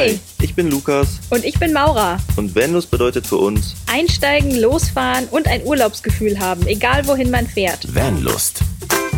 [0.00, 1.20] Hi, ich bin Lukas.
[1.28, 2.16] Und ich bin Maura.
[2.36, 7.94] Und Vanlust bedeutet für uns Einsteigen, losfahren und ein Urlaubsgefühl haben, egal wohin man fährt.
[7.94, 8.62] Vanlust.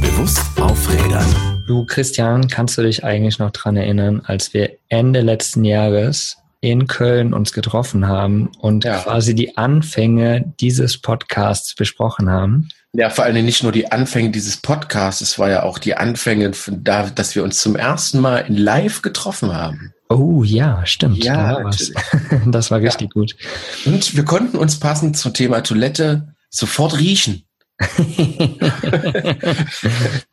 [0.01, 1.65] Bewusst aufrädern.
[1.69, 6.89] Du, Christian, kannst du dich eigentlich noch dran erinnern, als wir Ende letzten Jahres in
[6.89, 8.99] Köln uns getroffen haben und ja.
[8.99, 12.71] quasi die Anfänge dieses Podcasts besprochen haben?
[12.93, 16.53] Ja, vor allem nicht nur die Anfänge dieses Podcasts, es war ja auch die Anfänge,
[16.53, 19.95] von da, dass wir uns zum ersten Mal in Live getroffen haben.
[20.19, 21.25] Oh ja, stimmt.
[21.25, 21.71] Ja, da
[22.47, 23.21] das war richtig ja.
[23.21, 23.37] gut.
[23.85, 27.45] Und wir konnten uns passend zum Thema Toilette sofort riechen.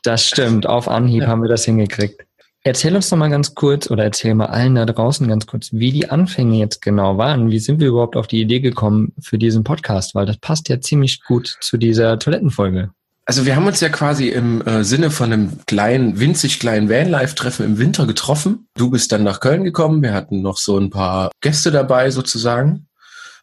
[0.04, 0.68] das stimmt.
[0.68, 1.28] Auf Anhieb ja.
[1.28, 2.22] haben wir das hingekriegt.
[2.64, 5.94] Erzähl uns doch mal ganz kurz oder erzähl mal allen da draußen ganz kurz, wie
[5.94, 7.50] die Anfänge jetzt genau waren.
[7.52, 10.14] Wie sind wir überhaupt auf die Idee gekommen für diesen Podcast?
[10.14, 12.92] Weil das passt ja ziemlich gut zu dieser Toilettenfolge.
[13.30, 17.64] Also wir haben uns ja quasi im äh, Sinne von einem kleinen, winzig kleinen Vanlife-Treffen
[17.64, 18.68] im Winter getroffen.
[18.74, 20.02] Du bist dann nach Köln gekommen.
[20.02, 22.88] Wir hatten noch so ein paar Gäste dabei sozusagen.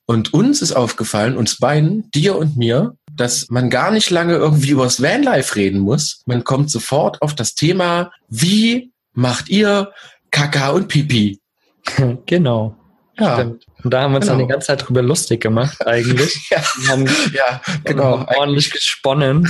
[0.04, 4.70] Und uns ist aufgefallen, uns beiden, dir und mir, dass man gar nicht lange irgendwie
[4.70, 6.20] über das Vanlife reden muss.
[6.26, 9.92] Man kommt sofort auf das Thema, wie macht ihr
[10.32, 11.38] Kaka und Pipi.
[12.26, 12.74] genau.
[13.20, 13.34] Ja.
[13.34, 13.66] Stimmt.
[13.86, 14.38] Und da haben wir uns genau.
[14.38, 16.34] dann die ganze Zeit drüber lustig gemacht, eigentlich.
[16.50, 18.18] ja, wir haben, ja, genau.
[18.18, 19.48] Haben ordentlich gesponnen.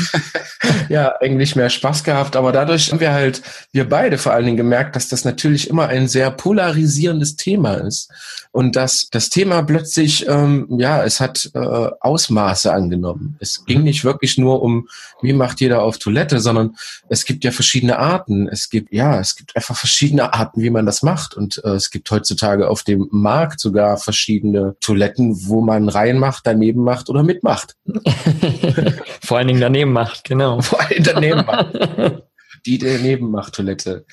[0.90, 2.36] ja, eigentlich mehr Spaß gehabt.
[2.36, 3.40] Aber dadurch haben wir halt,
[3.72, 8.10] wir beide vor allen Dingen gemerkt, dass das natürlich immer ein sehr polarisierendes Thema ist.
[8.52, 13.36] Und dass das Thema plötzlich, ähm, ja, es hat äh, Ausmaße angenommen.
[13.38, 14.88] Es ging nicht wirklich nur um,
[15.22, 16.76] wie macht jeder auf Toilette, sondern
[17.08, 18.48] es gibt ja verschiedene Arten.
[18.48, 21.34] Es gibt, ja, es gibt einfach verschiedene Arten, wie man das macht.
[21.34, 26.46] Und äh, es gibt heutzutage auf dem Markt sogar verschiedene verschiedene Toiletten, wo man reinmacht,
[26.46, 27.76] daneben macht oder mitmacht.
[29.22, 30.60] Vor allen Dingen daneben macht, genau.
[30.62, 32.24] Vor allen Dingen daneben macht.
[32.66, 34.04] Die daneben macht Toilette.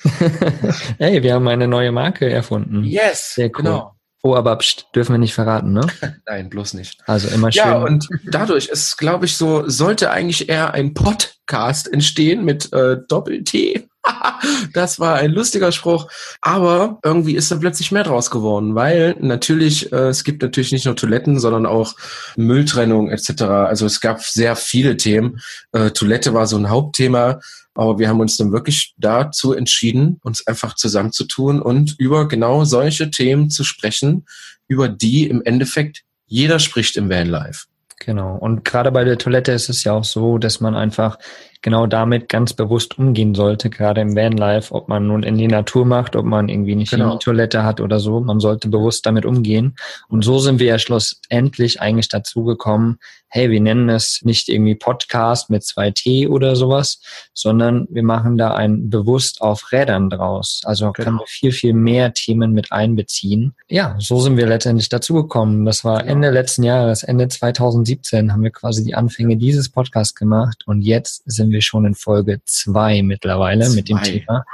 [0.98, 2.84] hey, wir haben eine neue Marke erfunden.
[2.84, 3.64] Yes, Sehr cool.
[3.64, 3.90] genau.
[4.22, 5.86] Oh, aber pst, dürfen wir nicht verraten, ne?
[6.26, 7.02] Nein, bloß nicht.
[7.06, 7.62] Also immer schön.
[7.62, 12.98] Ja, und dadurch ist, glaube ich, so, sollte eigentlich eher ein Podcast entstehen mit äh,
[13.08, 13.86] Doppel-T.
[14.72, 16.08] das war ein lustiger Spruch.
[16.40, 20.86] Aber irgendwie ist da plötzlich mehr draus geworden, weil natürlich, äh, es gibt natürlich nicht
[20.86, 21.94] nur Toiletten, sondern auch
[22.36, 23.42] Mülltrennung etc.
[23.42, 25.40] Also es gab sehr viele Themen.
[25.72, 27.40] Äh, Toilette war so ein Hauptthema.
[27.76, 33.10] Aber wir haben uns dann wirklich dazu entschieden, uns einfach zusammenzutun und über genau solche
[33.10, 34.26] Themen zu sprechen,
[34.68, 37.66] über die im Endeffekt jeder spricht im Vanlife.
[37.98, 38.36] Genau.
[38.36, 41.18] Und gerade bei der Toilette ist es ja auch so, dass man einfach
[41.64, 45.86] genau damit ganz bewusst umgehen sollte, gerade im Vanlife, ob man nun in die Natur
[45.86, 47.16] macht, ob man irgendwie nicht genau.
[47.16, 48.20] die Toilette hat oder so.
[48.20, 49.74] Man sollte bewusst damit umgehen.
[50.08, 52.98] Und so sind wir ja schlussendlich eigentlich dazu gekommen,
[53.34, 57.00] hey, wir nennen es nicht irgendwie Podcast mit zwei T oder sowas,
[57.32, 60.60] sondern wir machen da ein bewusst auf Rädern draus.
[60.64, 61.04] Also genau.
[61.04, 63.56] können wir viel, viel mehr Themen mit einbeziehen.
[63.68, 65.64] Ja, so sind wir letztendlich dazu gekommen.
[65.64, 66.12] Das war genau.
[66.12, 71.24] Ende letzten Jahres, Ende 2017 haben wir quasi die Anfänge dieses Podcasts gemacht und jetzt
[71.26, 73.76] sind wir wir schon in Folge zwei mittlerweile zwei.
[73.76, 74.44] mit dem Thema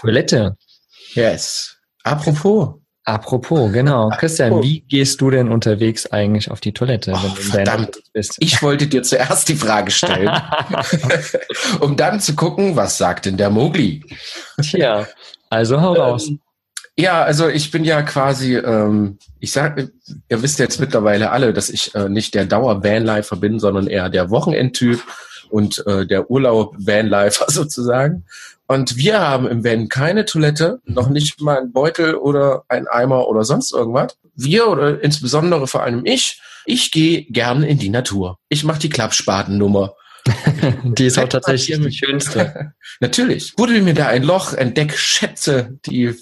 [0.00, 0.56] Toilette.
[1.14, 1.76] Yes.
[2.04, 2.74] Apropos.
[3.04, 4.04] Apropos, genau.
[4.04, 4.18] Apropos.
[4.18, 8.02] Christian, wie gehst du denn unterwegs eigentlich auf die Toilette, wenn oh, du verdammt.
[8.12, 8.36] bist?
[8.38, 10.30] Ich wollte dir zuerst die Frage stellen,
[11.80, 14.04] um dann zu gucken, was sagt denn der Mogli?
[14.62, 15.08] Tja,
[15.48, 16.28] also hau raus.
[16.28, 16.40] Ähm,
[16.96, 19.78] ja, also ich bin ja quasi, ähm, ich sag,
[20.28, 24.28] ihr wisst jetzt mittlerweile alle, dass ich äh, nicht der Dauer-Vanlifer bin, sondern eher der
[24.30, 25.02] Wochenendtyp
[25.50, 28.24] und äh, der Urlaub Vanlifer sozusagen.
[28.66, 33.26] Und wir haben im Van keine Toilette, noch nicht mal ein Beutel oder ein Eimer
[33.26, 34.16] oder sonst irgendwas.
[34.36, 38.38] Wir oder insbesondere vor allem ich, ich gehe gern in die Natur.
[38.48, 39.94] Ich mache die Klappspatennummer.
[40.84, 42.72] die ist auch tatsächlich die schönste.
[43.00, 43.56] Natürlich.
[43.56, 46.14] Buddel mir da ein Loch, entdeck Schätze, die,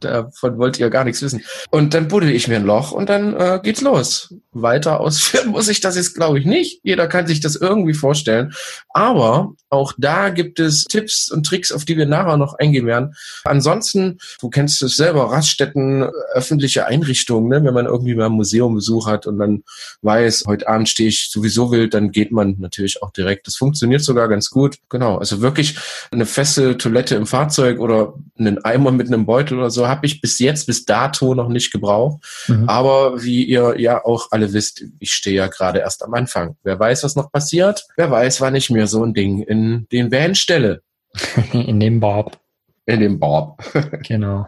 [0.00, 1.42] davon wollt ihr gar nichts wissen.
[1.70, 4.34] Und dann buddel ich mir ein Loch und dann äh, geht's los.
[4.52, 6.80] Weiter ausführen muss ich das jetzt, glaube ich, nicht.
[6.82, 8.52] Jeder kann sich das irgendwie vorstellen.
[8.90, 13.14] Aber auch da gibt es Tipps und Tricks, auf die wir nachher noch eingehen werden.
[13.44, 17.64] Ansonsten, du kennst es selber, Raststätten, öffentliche Einrichtungen, ne?
[17.64, 19.62] wenn man irgendwie mal ein Museum Besuch hat und dann
[20.02, 23.46] weiß, heute Abend stehe ich sowieso wild, dann geht man natürlich auch direkt.
[23.46, 24.78] Das funktioniert sogar ganz gut.
[24.88, 25.76] Genau, also wirklich
[26.10, 30.20] eine feste Toilette im Fahrzeug oder einen Eimer mit einem Beutel oder so habe ich
[30.20, 32.22] bis jetzt, bis dato noch nicht gebraucht.
[32.46, 32.68] Mhm.
[32.68, 36.56] Aber wie ihr ja auch alle wisst, ich stehe ja gerade erst am Anfang.
[36.62, 37.86] Wer weiß, was noch passiert?
[37.96, 40.82] Wer weiß, wann ich mir so ein Ding in den Van stelle.
[41.52, 42.38] in dem Bob.
[42.86, 43.62] In dem Bob.
[44.02, 44.46] genau.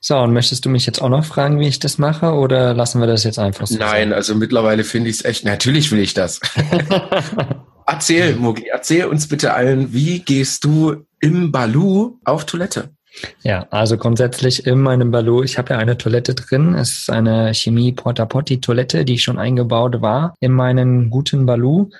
[0.00, 3.00] So, und möchtest du mich jetzt auch noch fragen, wie ich das mache, oder lassen
[3.00, 3.78] wir das jetzt einfach so?
[3.78, 4.12] Nein, sein?
[4.12, 6.40] also mittlerweile finde ich es echt, natürlich will ich das.
[7.86, 12.90] erzähl, Mugi, erzähl uns bitte allen, wie gehst du im Balu auf Toilette?
[13.42, 16.74] Ja, also grundsätzlich in meinem Balou, ich habe ja eine Toilette drin.
[16.74, 21.90] Es ist eine Chemie Porta Potti Toilette, die schon eingebaut war in meinen guten Balou.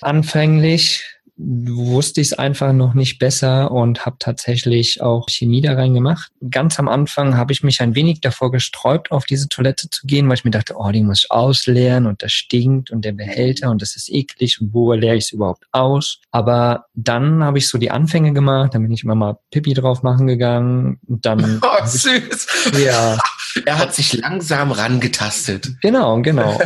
[0.00, 1.04] Anfänglich
[1.42, 6.30] wusste ich es einfach noch nicht besser und habe tatsächlich auch Chemie da rein gemacht.
[6.50, 10.28] Ganz am Anfang habe ich mich ein wenig davor gesträubt, auf diese Toilette zu gehen,
[10.28, 13.70] weil ich mir dachte, oh, die muss ich ausleeren und das stinkt und der Behälter
[13.70, 16.20] und das ist eklig und wo leere ich es überhaupt aus?
[16.30, 20.02] Aber dann habe ich so die Anfänge gemacht, dann bin ich immer mal Pipi drauf
[20.02, 21.60] machen gegangen und dann...
[21.70, 22.72] Oh, süß!
[22.72, 23.18] Ich, ja.
[23.64, 25.70] Er hat sich langsam rangetastet.
[25.82, 26.60] Genau, genau.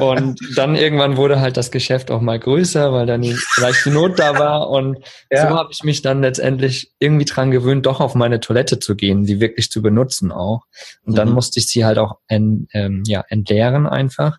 [0.00, 4.18] Und dann irgendwann wurde halt das Geschäft auch mal größer, weil dann vielleicht die Not
[4.18, 4.70] da war.
[4.70, 4.98] Und
[5.30, 5.48] ja.
[5.48, 9.24] so habe ich mich dann letztendlich irgendwie dran gewöhnt, doch auf meine Toilette zu gehen,
[9.24, 10.64] die wirklich zu benutzen auch.
[11.04, 11.34] Und dann mhm.
[11.34, 14.38] musste ich sie halt auch en, ähm, ja, entleeren einfach.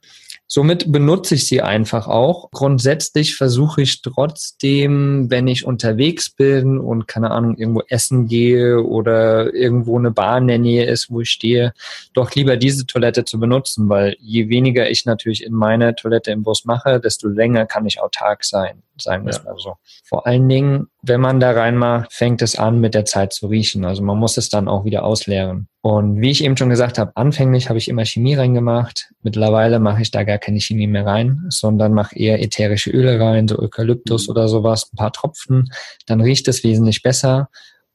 [0.53, 2.51] Somit benutze ich sie einfach auch.
[2.51, 9.53] Grundsätzlich versuche ich trotzdem, wenn ich unterwegs bin und keine Ahnung, irgendwo essen gehe oder
[9.53, 11.71] irgendwo eine Bar in der Nähe ist, wo ich stehe,
[12.13, 16.43] doch lieber diese Toilette zu benutzen, weil je weniger ich natürlich in meine Toilette im
[16.43, 19.39] Bus mache, desto länger kann ich autark sein, sagen wir ja.
[19.39, 19.75] es mal so.
[20.03, 23.85] Vor allen Dingen, wenn man da reinmacht, fängt es an, mit der Zeit zu riechen.
[23.85, 25.67] Also man muss es dann auch wieder ausleeren.
[25.81, 29.09] Und wie ich eben schon gesagt habe, anfänglich habe ich immer Chemie reingemacht.
[29.23, 33.47] Mittlerweile mache ich da gar keine Chemie mehr rein, sondern mache eher ätherische Öle rein,
[33.47, 34.31] so Eukalyptus mhm.
[34.31, 35.71] oder sowas, ein paar Tropfen.
[36.05, 37.49] Dann riecht es wesentlich besser.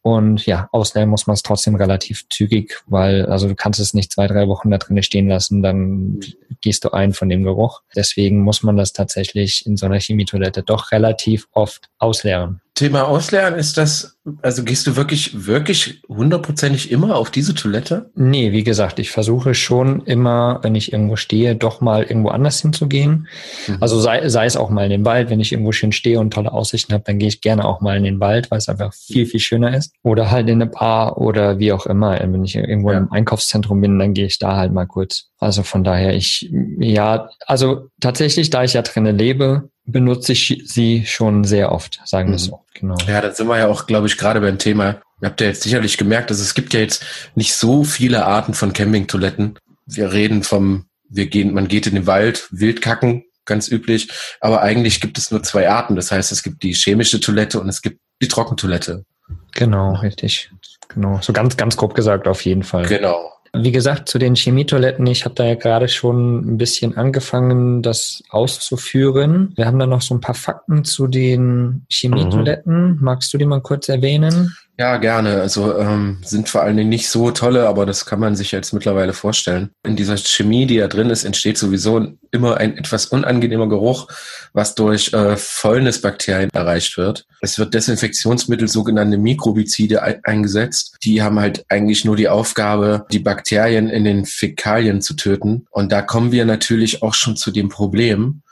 [0.06, 4.12] Und ja, ausleeren muss man es trotzdem relativ zügig, weil also du kannst es nicht
[4.12, 6.20] zwei, drei Wochen da drin stehen lassen, dann
[6.60, 7.82] gehst du ein von dem Geruch.
[7.96, 12.60] Deswegen muss man das tatsächlich in so einer Chemietoilette doch relativ oft ausleeren.
[12.76, 18.10] Thema Ausleeren ist das, also gehst du wirklich, wirklich hundertprozentig immer auf diese Toilette?
[18.14, 22.60] Nee, wie gesagt, ich versuche schon immer, wenn ich irgendwo stehe, doch mal irgendwo anders
[22.60, 23.28] hinzugehen.
[23.66, 23.78] Mhm.
[23.80, 26.34] Also sei, sei es auch mal in den Wald, wenn ich irgendwo schön stehe und
[26.34, 28.92] tolle Aussichten habe, dann gehe ich gerne auch mal in den Wald, weil es einfach
[28.92, 29.94] viel, viel schöner ist.
[30.02, 32.20] Oder halt in eine Bar oder wie auch immer.
[32.20, 32.98] Wenn ich irgendwo ja.
[32.98, 35.30] im Einkaufszentrum bin, dann gehe ich da halt mal kurz.
[35.38, 41.06] Also von daher, ich, ja, also tatsächlich, da ich ja drinnen lebe, benutze ich sie
[41.06, 42.38] schon sehr oft, sagen wir mhm.
[42.38, 42.64] so.
[42.74, 42.96] Genau.
[43.06, 45.00] Ja, da sind wir ja auch, glaube ich, gerade beim Thema.
[45.22, 47.04] Ihr habt ja jetzt sicherlich gemerkt, dass es gibt ja jetzt
[47.34, 49.58] nicht so viele Arten von Campingtoiletten.
[49.86, 54.10] Wir reden vom, wir gehen, man geht in den Wald, Wildkacken, ganz üblich.
[54.40, 55.96] Aber eigentlich gibt es nur zwei Arten.
[55.96, 59.04] Das heißt, es gibt die chemische Toilette und es gibt die Trockentoilette.
[59.52, 60.50] Genau, richtig.
[60.88, 61.20] Genau.
[61.22, 62.86] So ganz, ganz grob gesagt auf jeden Fall.
[62.86, 63.32] Genau.
[63.62, 68.22] Wie gesagt, zu den Chemietoiletten, ich habe da ja gerade schon ein bisschen angefangen, das
[68.30, 69.52] auszuführen.
[69.56, 72.92] Wir haben da noch so ein paar Fakten zu den Chemietoiletten.
[72.92, 72.98] Mhm.
[73.00, 74.56] Magst du die mal kurz erwähnen?
[74.78, 75.40] Ja, gerne.
[75.40, 78.74] Also ähm, sind vor allen Dingen nicht so tolle, aber das kann man sich jetzt
[78.74, 79.70] mittlerweile vorstellen.
[79.86, 84.08] In dieser Chemie, die da drin ist, entsteht sowieso immer ein etwas unangenehmer Geruch,
[84.52, 87.24] was durch äh, Fäulnisbakterien erreicht wird.
[87.40, 90.96] Es wird Desinfektionsmittel, sogenannte Mikrobizide eingesetzt.
[91.02, 95.64] Die haben halt eigentlich nur die Aufgabe, die Bakterien in den Fäkalien zu töten.
[95.70, 98.42] Und da kommen wir natürlich auch schon zu dem Problem,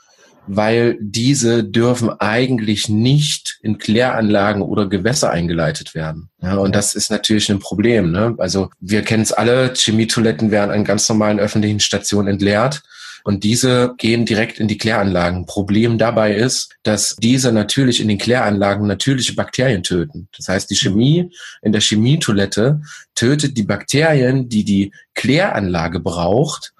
[0.47, 6.29] weil diese dürfen eigentlich nicht in Kläranlagen oder Gewässer eingeleitet werden.
[6.41, 8.11] Ja, und das ist natürlich ein Problem.
[8.11, 8.35] Ne?
[8.37, 12.81] Also wir kennen es alle, Chemietoiletten werden an ganz normalen öffentlichen Stationen entleert.
[13.23, 15.47] Und diese gehen direkt in die Kläranlagen.
[15.47, 20.27] Problem dabei ist, dass diese natürlich in den Kläranlagen natürliche Bakterien töten.
[20.37, 21.31] Das heißt, die Chemie
[21.63, 22.81] in der Chemietoilette
[23.15, 26.74] tötet die Bakterien, die die Kläranlage braucht,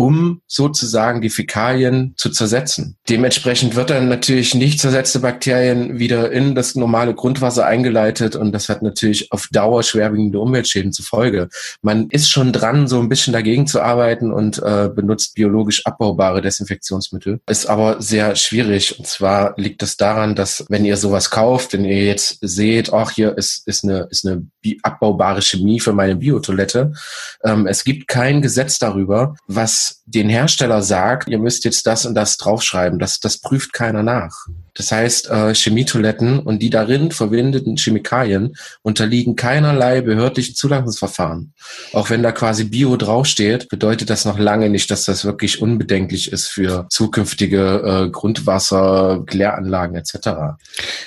[0.00, 2.96] um sozusagen die Fäkalien zu zersetzen.
[3.10, 8.70] Dementsprechend wird dann natürlich nicht zersetzte Bakterien wieder in das normale Grundwasser eingeleitet und das
[8.70, 11.50] hat natürlich auf Dauer schwerwiegende Umweltschäden zur Folge.
[11.82, 16.40] Man ist schon dran, so ein bisschen dagegen zu arbeiten und äh, benutzt biologisch abbaubare
[16.40, 17.40] Desinfektionsmittel.
[17.46, 21.84] Ist aber sehr schwierig und zwar liegt das daran, dass wenn ihr sowas kauft, wenn
[21.84, 24.46] ihr jetzt seht, ach hier ist, ist eine, ist eine
[24.82, 26.94] abbaubare Chemie für meine Biotoilette,
[27.44, 32.14] ähm, es gibt kein Gesetz darüber, was den Hersteller sagt, ihr müsst jetzt das und
[32.14, 32.98] das draufschreiben.
[32.98, 34.46] Das, das prüft keiner nach.
[34.74, 41.52] Das heißt, äh, Chemietoiletten und die darin verwendeten Chemikalien unterliegen keinerlei behördlichen Zulassungsverfahren.
[41.92, 46.32] Auch wenn da quasi Bio draufsteht, bedeutet das noch lange nicht, dass das wirklich unbedenklich
[46.32, 50.58] ist für zukünftige äh, Grundwasser, Kläranlagen etc.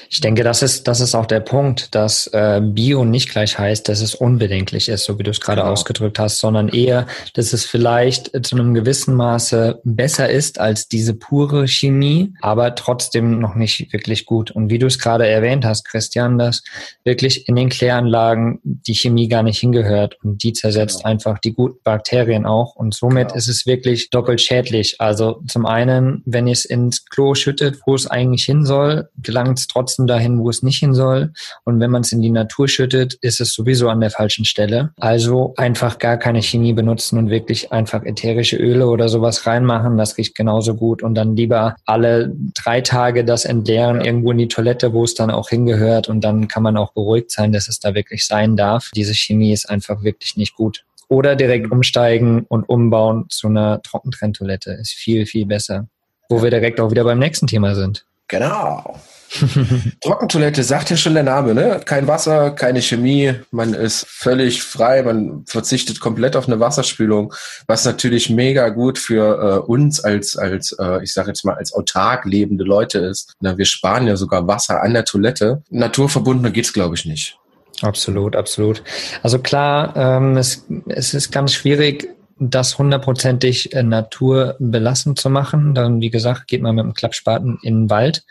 [0.09, 3.89] Ich denke, das ist, das ist auch der Punkt, dass äh, Bio nicht gleich heißt,
[3.89, 5.73] dass es unbedenklich ist, so wie du es gerade genau.
[5.73, 11.13] ausgedrückt hast, sondern eher, dass es vielleicht zu einem gewissen Maße besser ist als diese
[11.13, 14.51] pure Chemie, aber trotzdem noch nicht nicht wirklich gut.
[14.51, 16.63] Und wie du es gerade erwähnt hast, Christian, dass
[17.03, 21.09] wirklich in den Kläranlagen die Chemie gar nicht hingehört und die zersetzt genau.
[21.09, 22.75] einfach die guten Bakterien auch.
[22.75, 23.37] Und somit genau.
[23.37, 24.99] ist es wirklich doppelt schädlich.
[24.99, 29.59] Also zum einen, wenn ihr es ins Klo schüttet, wo es eigentlich hin soll, gelangt
[29.59, 31.33] es trotzdem dahin, wo es nicht hin soll.
[31.63, 34.91] Und wenn man es in die Natur schüttet, ist es sowieso an der falschen Stelle.
[34.97, 39.97] Also einfach gar keine Chemie benutzen und wirklich einfach ätherische Öle oder sowas reinmachen.
[39.97, 41.03] Das riecht genauso gut.
[41.03, 44.05] Und dann lieber alle drei Tage das entleeren ja.
[44.05, 46.09] irgendwo in die Toilette, wo es dann auch hingehört.
[46.09, 48.91] Und dann kann man auch beruhigt sein, dass es da wirklich sein darf.
[48.95, 50.85] Diese Chemie ist einfach wirklich nicht gut.
[51.09, 55.87] Oder direkt umsteigen und umbauen zu einer Trockentrenntoilette ist viel, viel besser.
[56.29, 58.05] Wo wir direkt auch wieder beim nächsten Thema sind.
[58.27, 58.99] Genau.
[60.01, 61.81] Trockentoilette sagt ja schon der Name, ne?
[61.83, 67.33] Kein Wasser, keine Chemie, man ist völlig frei, man verzichtet komplett auf eine Wasserspülung,
[67.67, 71.73] was natürlich mega gut für äh, uns als, als äh, ich sage jetzt mal, als
[71.73, 73.33] autark lebende Leute ist.
[73.39, 75.63] Na, wir sparen ja sogar Wasser an der Toilette.
[75.69, 77.37] Naturverbundener geht's, glaube ich, nicht.
[77.81, 78.83] Absolut, absolut.
[79.23, 82.07] Also klar, ähm, es, es ist ganz schwierig,
[82.39, 85.73] das hundertprozentig äh, naturbelassen zu machen.
[85.75, 88.23] Dann, wie gesagt, geht man mit dem Klappspaten in den Wald,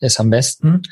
[0.00, 0.82] ist am besten.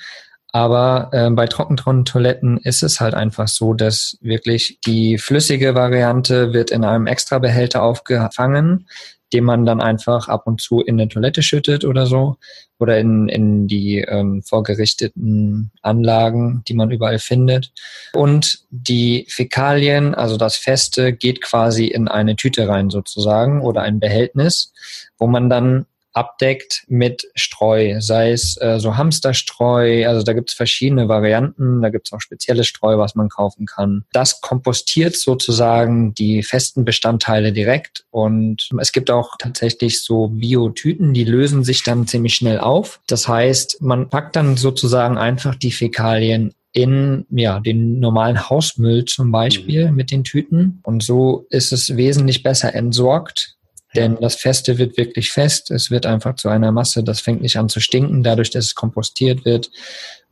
[0.53, 6.71] Aber äh, bei Trockentoiletten ist es halt einfach so, dass wirklich die flüssige Variante wird
[6.71, 8.87] in einem Extrabehälter aufgefangen
[9.33, 12.37] den man dann einfach ab und zu in eine Toilette schüttet oder so
[12.79, 17.73] oder in, in die ähm, vorgerichteten Anlagen, die man überall findet.
[18.13, 23.99] Und die Fäkalien, also das Feste, geht quasi in eine Tüte rein sozusagen oder ein
[23.99, 24.73] Behältnis,
[25.19, 25.87] wo man dann
[26.17, 31.91] abdeckt mit Streu, sei es äh, so Hamsterstreu, also da gibt es verschiedene Varianten, da
[31.91, 34.05] gibt es auch spezielles Streu, was man kaufen kann.
[34.13, 41.25] Das kompostiert sozusagen die festen Bestandteile direkt und es gibt auch tatsächlich so Biotüten, die
[41.25, 43.01] lösen sich dann ziemlich schnell auf.
[43.07, 49.33] Das heißt, man packt dann sozusagen einfach die Fäkalien in ja, den normalen Hausmüll zum
[49.33, 49.97] Beispiel mhm.
[49.97, 50.81] mit den Tüten.
[50.83, 53.56] Und so ist es wesentlich besser entsorgt,
[53.97, 55.71] denn das Feste wird wirklich fest.
[55.71, 57.03] Es wird einfach zu einer Masse.
[57.03, 59.71] Das fängt nicht an zu stinken, dadurch, dass es kompostiert wird.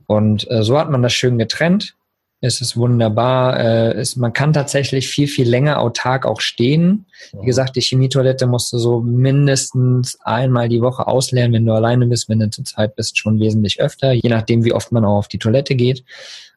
[0.07, 1.95] Und äh, so hat man das schön getrennt.
[2.41, 3.59] Es ist wunderbar.
[3.59, 7.07] Äh, es, man kann tatsächlich viel, viel länger autark auch stehen.
[7.41, 12.07] Wie gesagt, die Chemietoilette musst du so mindestens einmal die Woche ausleeren, wenn du alleine
[12.07, 12.29] bist.
[12.29, 15.29] Wenn du zur Zeit bist, schon wesentlich öfter, je nachdem, wie oft man auch auf
[15.29, 16.05] die Toilette geht.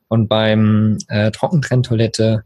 [0.09, 2.43] Und beim äh, Trockentrenntoilette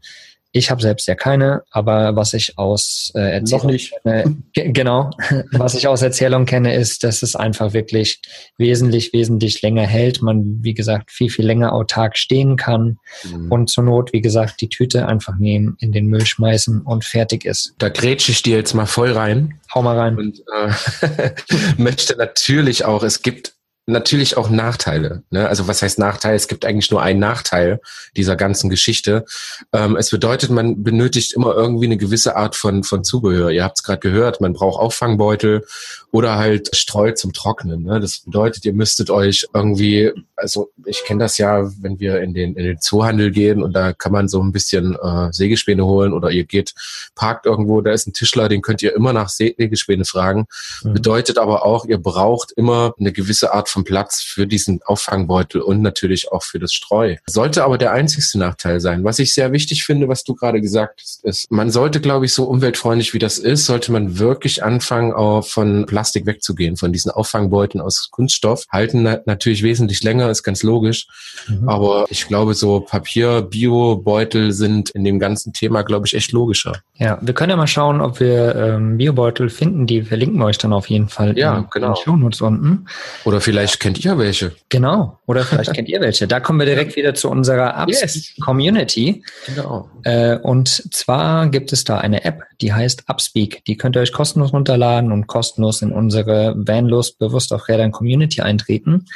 [0.52, 3.78] ich habe selbst ja keine, aber was ich aus äh, Erzählung.
[4.04, 5.10] Kenne, genau,
[5.52, 8.20] was ich aus Erzählung kenne, ist, dass es einfach wirklich
[8.58, 10.20] wesentlich, wesentlich länger hält.
[10.20, 13.50] Man, wie gesagt, viel, viel länger autark stehen kann mhm.
[13.50, 17.46] und zur Not, wie gesagt, die Tüte einfach nehmen, in den Müll schmeißen und fertig
[17.46, 17.74] ist.
[17.78, 19.58] Da grätsche ich dir jetzt mal voll rein.
[19.74, 20.18] Hau mal rein.
[20.18, 21.30] Und äh,
[21.78, 23.54] möchte natürlich auch, es gibt
[23.86, 25.22] natürlich auch Nachteile.
[25.30, 25.48] Ne?
[25.48, 26.36] Also was heißt Nachteil?
[26.36, 27.80] Es gibt eigentlich nur einen Nachteil
[28.16, 29.24] dieser ganzen Geschichte.
[29.72, 33.50] Ähm, es bedeutet, man benötigt immer irgendwie eine gewisse Art von, von Zubehör.
[33.50, 35.64] Ihr habt es gerade gehört, man braucht Auffangbeutel
[36.12, 37.82] oder halt Streu zum Trocknen.
[37.82, 37.98] Ne?
[37.98, 42.54] Das bedeutet, ihr müsstet euch irgendwie, also ich kenne das ja, wenn wir in den,
[42.54, 46.30] in den Zoohandel gehen und da kann man so ein bisschen äh, Sägespäne holen oder
[46.30, 46.74] ihr geht,
[47.16, 50.46] parkt irgendwo, da ist ein Tischler, den könnt ihr immer nach Sägespäne fragen.
[50.84, 50.92] Mhm.
[50.92, 55.82] Bedeutet aber auch, ihr braucht immer eine gewisse Art von Platz für diesen Auffangbeutel und
[55.82, 57.16] natürlich auch für das Streu.
[57.26, 59.04] Sollte aber der einzigste Nachteil sein.
[59.04, 62.32] Was ich sehr wichtig finde, was du gerade gesagt hast, ist, man sollte, glaube ich,
[62.32, 67.10] so umweltfreundlich wie das ist, sollte man wirklich anfangen, auch von Plastik wegzugehen, von diesen
[67.10, 68.64] Auffangbeuteln aus Kunststoff.
[68.70, 71.06] Halten natürlich wesentlich länger, ist ganz logisch.
[71.48, 71.68] Mhm.
[71.68, 76.82] Aber ich glaube, so Papier, Bio-Beutel sind in dem ganzen Thema, glaube ich, echt logischer.
[76.94, 79.86] Ja, wir können ja mal schauen, ob wir ähm, Biobeutel finden.
[79.86, 81.94] Die verlinken wir euch dann auf jeden Fall ja, in, genau.
[81.94, 82.86] den Shownotes unten.
[83.24, 84.52] Oder vielleicht kennt ihr welche.
[84.68, 86.26] Genau, oder vielleicht kennt ihr welche.
[86.26, 89.22] Da kommen wir direkt wieder zu unserer Upspeak-Community.
[89.24, 89.54] Yes.
[89.54, 89.90] Genau.
[90.04, 93.64] Äh, und zwar gibt es da eine App, die heißt Upspeak.
[93.64, 98.40] Die könnt ihr euch kostenlos runterladen und kostenlos in unsere Vanlos bewusst auf Rädern Community
[98.40, 99.06] eintreten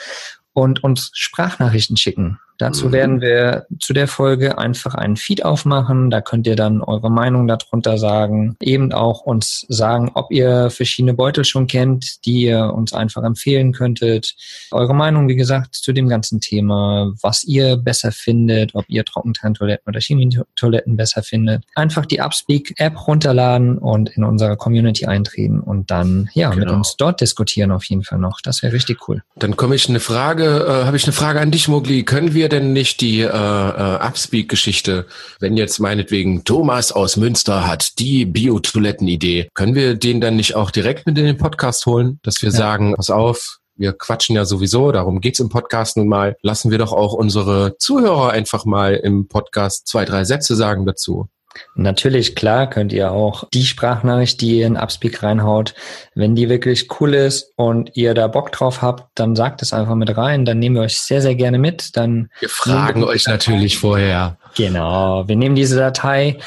[0.53, 2.39] und uns Sprachnachrichten schicken.
[2.59, 2.93] Dazu mhm.
[2.93, 6.11] werden wir zu der Folge einfach einen Feed aufmachen.
[6.11, 8.57] Da könnt ihr dann eure Meinung darunter sagen.
[8.61, 13.73] Eben auch uns sagen, ob ihr verschiedene Beutel schon kennt, die ihr uns einfach empfehlen
[13.73, 14.35] könntet.
[14.71, 19.89] Eure Meinung, wie gesagt, zu dem ganzen Thema, was ihr besser findet, ob ihr Trockentrenntoiletten
[19.89, 21.65] oder Chemietoiletten besser findet.
[21.75, 26.65] Einfach die Upspeak-App runterladen und in unsere Community eintreten und dann ja genau.
[26.65, 28.41] mit uns dort diskutieren auf jeden Fall noch.
[28.41, 29.23] Das wäre richtig cool.
[29.37, 32.05] Dann komme ich eine Frage, äh, habe ich eine Frage an dich, Mogli.
[32.05, 35.07] Können wir wir denn nicht die äh, äh, Upspeak-Geschichte,
[35.41, 40.71] wenn jetzt meinetwegen Thomas aus Münster hat die Biotoiletten-Idee, können wir den dann nicht auch
[40.71, 42.57] direkt mit in den Podcast holen, dass wir ja.
[42.57, 46.37] sagen, pass auf, wir quatschen ja sowieso, darum geht's im Podcast nun mal.
[46.41, 51.29] Lassen wir doch auch unsere Zuhörer einfach mal im Podcast zwei, drei Sätze sagen dazu.
[51.75, 55.75] Natürlich, klar, könnt ihr auch die Sprachnachricht, die ihr in Upspeak reinhaut,
[56.15, 59.95] wenn die wirklich cool ist und ihr da Bock drauf habt, dann sagt es einfach
[59.95, 61.97] mit rein, dann nehmen wir euch sehr, sehr gerne mit.
[61.97, 64.39] Dann wir fragen euch natürlich vorher.
[64.57, 66.39] Genau, wir nehmen diese Datei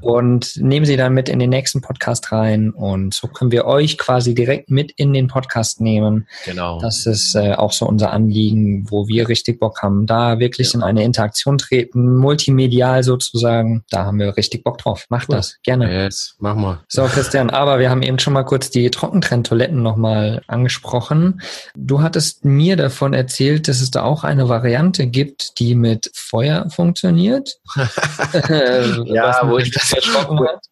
[0.00, 3.98] und nehmen sie dann mit in den nächsten Podcast rein und so können wir euch
[3.98, 6.28] quasi direkt mit in den Podcast nehmen.
[6.44, 6.80] Genau.
[6.80, 10.78] Das ist äh, auch so unser Anliegen, wo wir richtig Bock haben, da wirklich ja.
[10.78, 13.82] in eine Interaktion treten, multimedial sozusagen.
[13.90, 15.06] Da haben wir richtig Bock drauf.
[15.08, 15.36] Macht cool.
[15.36, 15.92] das, gerne.
[15.92, 16.84] Yes, mach mal.
[16.86, 21.40] So, Christian, aber wir haben eben schon mal kurz die Trockentrenntoiletten nochmal angesprochen.
[21.76, 26.70] Du hattest mir davon erzählt, dass es da auch eine Variante gibt, die mit Feuer
[26.70, 27.55] funktioniert.
[29.06, 30.64] ja, wo ich das erschrocken hat.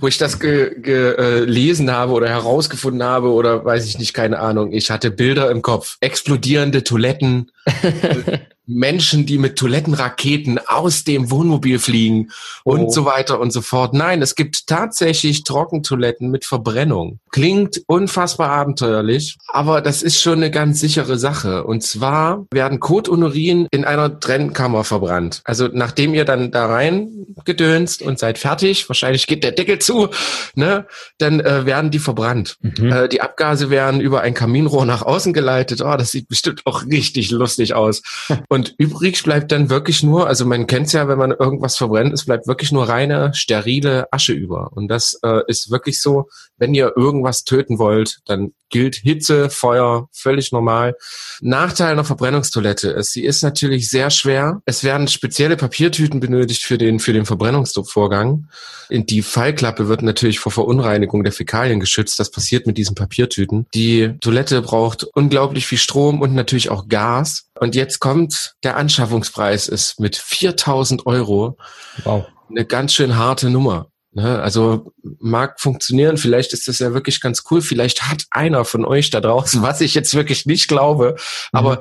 [0.00, 4.38] wo ich das gelesen ge, äh, habe oder herausgefunden habe oder weiß ich nicht, keine
[4.38, 4.72] Ahnung.
[4.72, 5.96] Ich hatte Bilder im Kopf.
[6.00, 7.50] Explodierende Toiletten,
[8.66, 12.30] Menschen, die mit Toilettenraketen aus dem Wohnmobil fliegen
[12.64, 12.90] und oh.
[12.90, 13.94] so weiter und so fort.
[13.94, 17.20] Nein, es gibt tatsächlich Trockentoiletten mit Verbrennung.
[17.30, 21.64] Klingt unfassbar abenteuerlich, aber das ist schon eine ganz sichere Sache.
[21.64, 25.42] Und zwar werden Kot und Urin in einer Trennkammer verbrannt.
[25.44, 30.08] Also nachdem ihr dann da rein gedönst und seid fertig, wahrscheinlich geht der Deckel zu,
[30.54, 30.86] ne,
[31.18, 32.56] dann äh, werden die verbrannt.
[32.60, 32.92] Mhm.
[32.92, 35.82] Äh, die Abgase werden über ein Kaminrohr nach außen geleitet.
[35.82, 38.02] Oh, das sieht bestimmt auch richtig lustig aus.
[38.56, 42.14] Und übrig bleibt dann wirklich nur, also man kennt es ja, wenn man irgendwas verbrennt,
[42.14, 44.72] es bleibt wirklich nur reine, sterile Asche über.
[44.72, 50.08] Und das äh, ist wirklich so, wenn ihr irgendwas töten wollt, dann gilt Hitze, Feuer,
[50.10, 50.96] völlig normal.
[51.42, 54.62] Nachteil einer Verbrennungstoilette ist, sie ist natürlich sehr schwer.
[54.64, 58.48] Es werden spezielle Papiertüten benötigt für den, für den Verbrennungsvorgang.
[58.88, 62.18] Die Fallklappe wird natürlich vor Verunreinigung der Fäkalien geschützt.
[62.18, 63.66] Das passiert mit diesen Papiertüten.
[63.74, 67.45] Die Toilette braucht unglaublich viel Strom und natürlich auch Gas.
[67.58, 71.56] Und jetzt kommt, der Anschaffungspreis ist mit 4000 Euro.
[72.04, 72.26] Wow.
[72.48, 73.90] Eine ganz schön harte Nummer.
[74.12, 74.40] Ne?
[74.40, 79.10] Also mag funktionieren, vielleicht ist das ja wirklich ganz cool, vielleicht hat einer von euch
[79.10, 81.58] da draußen, was ich jetzt wirklich nicht glaube, mhm.
[81.58, 81.80] aber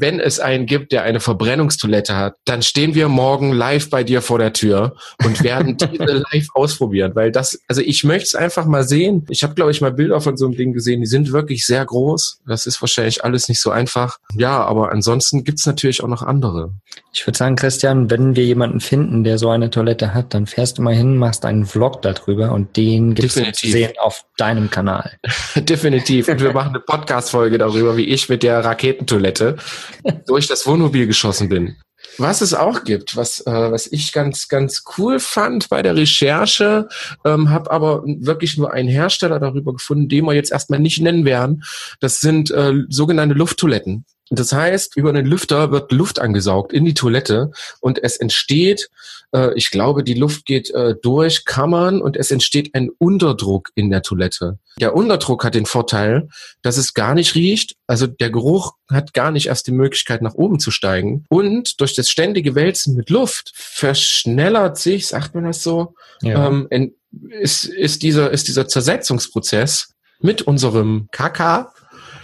[0.00, 4.22] wenn es einen gibt, der eine Verbrennungstoilette hat, dann stehen wir morgen live bei dir
[4.22, 8.66] vor der Tür und werden diese live ausprobieren, weil das, also ich möchte es einfach
[8.66, 9.24] mal sehen.
[9.28, 11.84] Ich habe, glaube ich, mal Bilder von so einem Ding gesehen, die sind wirklich sehr
[11.84, 12.40] groß.
[12.46, 14.18] Das ist wahrscheinlich alles nicht so einfach.
[14.34, 16.72] Ja, aber ansonsten gibt's natürlich auch noch andere.
[17.12, 20.78] Ich würde sagen, Christian, wenn wir jemanden finden, der so eine Toilette hat, dann fährst
[20.78, 25.12] du mal hin, machst einen Vlog darüber und den gibt's zu sehen auf deinem Kanal.
[25.54, 26.28] Definitiv.
[26.28, 29.56] Und wir machen eine Podcast-Folge darüber, wie ich mit der Raketentoilette
[30.26, 31.76] durch das Wohnmobil geschossen bin.
[32.18, 36.88] Was es auch gibt, was, äh, was ich ganz, ganz cool fand bei der Recherche,
[37.24, 41.24] ähm, habe aber wirklich nur einen Hersteller darüber gefunden, den wir jetzt erstmal nicht nennen
[41.24, 41.64] werden.
[42.00, 44.04] Das sind äh, sogenannte Lufttoiletten.
[44.30, 48.88] Das heißt, über einen Lüfter wird Luft angesaugt in die Toilette und es entsteht,
[49.32, 53.90] äh, ich glaube, die Luft geht äh, durch Kammern und es entsteht ein Unterdruck in
[53.90, 54.58] der Toilette.
[54.80, 56.28] Der Unterdruck hat den Vorteil,
[56.62, 60.34] dass es gar nicht riecht, also der Geruch hat gar nicht erst die Möglichkeit nach
[60.34, 65.62] oben zu steigen und durch das ständige Wälzen mit Luft verschnellert sich, sagt man das
[65.62, 66.48] so, ja.
[66.48, 66.94] ähm,
[67.28, 71.72] ist, ist, dieser, ist dieser Zersetzungsprozess mit unserem Kaka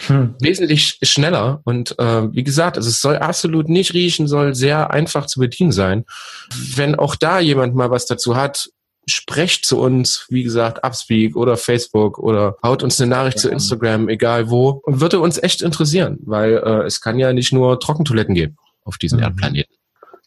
[0.06, 0.34] hm.
[0.40, 1.60] wesentlich schneller.
[1.64, 5.72] Und äh, wie gesagt, also es soll absolut nicht riechen, soll sehr einfach zu bedienen
[5.72, 6.04] sein.
[6.74, 8.70] Wenn auch da jemand mal was dazu hat,
[9.06, 13.42] sprecht zu uns, wie gesagt, Upspeak oder Facebook oder haut uns eine Nachricht ja.
[13.42, 14.80] zu Instagram, egal wo.
[14.84, 18.98] Und würde uns echt interessieren, weil äh, es kann ja nicht nur Trockentoiletten geben auf
[18.98, 19.24] diesem mhm.
[19.24, 19.74] Erdplaneten.